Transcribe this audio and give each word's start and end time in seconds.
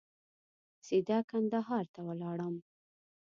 سیده 0.85 1.17
کندهار 1.29 1.85
ته 1.93 1.99
ولاړم. 2.07 2.55